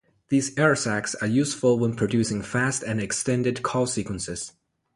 These 0.29 0.57
air 0.57 0.75
sacs 0.75 1.13
are 1.13 1.27
useful 1.27 1.77
when 1.77 1.93
producing 1.95 2.41
fast 2.41 2.81
and 2.81 2.99
extended 2.99 3.61
call 3.61 3.85
sequences. 3.85 4.51